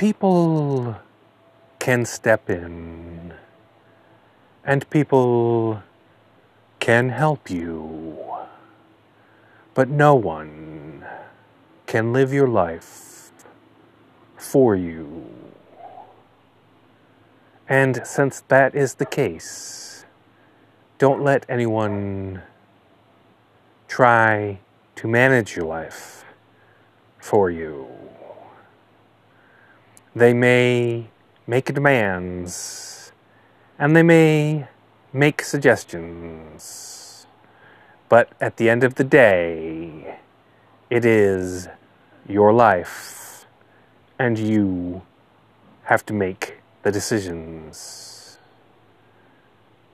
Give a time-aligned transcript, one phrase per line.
[0.00, 0.96] people
[1.78, 3.34] can step in
[4.64, 5.82] and people
[6.78, 8.16] can help you,
[9.74, 11.04] but no one
[11.84, 13.30] can live your life
[14.38, 15.26] for you.
[17.68, 20.06] And since that is the case,
[20.96, 22.40] don't let anyone
[23.86, 24.60] try
[24.96, 26.24] to manage your life
[27.18, 28.09] for you.
[30.14, 31.08] They may
[31.46, 33.12] make demands
[33.78, 34.66] and they may
[35.12, 37.26] make suggestions,
[38.08, 40.18] but at the end of the day,
[40.90, 41.68] it is
[42.28, 43.46] your life
[44.18, 45.02] and you
[45.84, 48.38] have to make the decisions.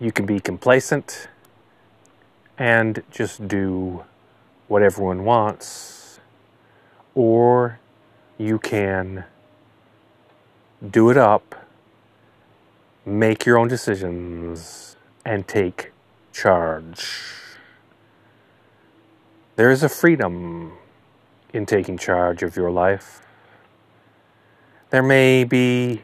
[0.00, 1.28] You can be complacent
[2.56, 4.04] and just do
[4.68, 6.18] what everyone wants,
[7.14, 7.78] or
[8.38, 9.24] you can
[10.86, 11.66] do it up,
[13.04, 15.92] make your own decisions, and take
[16.32, 17.22] charge.
[19.56, 20.72] There is a freedom
[21.52, 23.20] in taking charge of your life.
[24.90, 26.02] There may be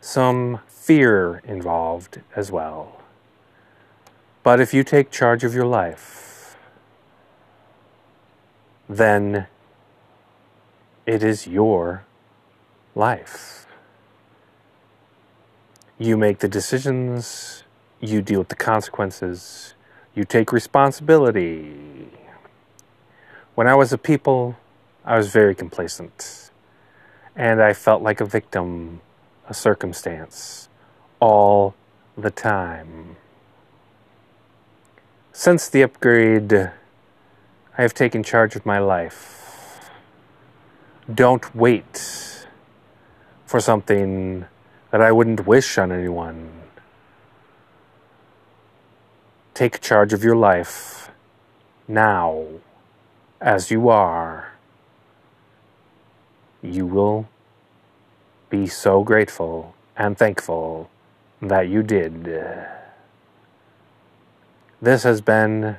[0.00, 3.00] some fear involved as well.
[4.42, 6.56] But if you take charge of your life,
[8.88, 9.46] then
[11.06, 12.04] it is your
[12.96, 13.66] life.
[15.98, 17.64] You make the decisions,
[18.00, 19.74] you deal with the consequences,
[20.14, 22.08] you take responsibility.
[23.54, 24.56] When I was a people,
[25.04, 26.50] I was very complacent,
[27.36, 29.00] and I felt like a victim,
[29.48, 30.68] a circumstance,
[31.20, 31.74] all
[32.16, 33.16] the time.
[35.32, 39.90] Since the upgrade, I have taken charge of my life.
[41.12, 42.46] Don't wait
[43.44, 44.46] for something
[44.92, 46.52] that I wouldn't wish on anyone.
[49.54, 51.10] Take charge of your life
[51.88, 52.46] now,
[53.40, 54.52] as you are.
[56.62, 57.26] You will
[58.50, 60.90] be so grateful and thankful
[61.40, 62.24] that you did.
[64.80, 65.78] This has been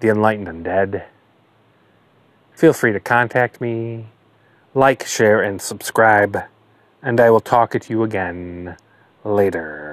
[0.00, 1.04] The Enlightened Undead.
[2.54, 4.06] Feel free to contact me,
[4.74, 6.44] like, share, and subscribe,
[7.02, 8.76] and I will talk at you again
[9.24, 9.89] later.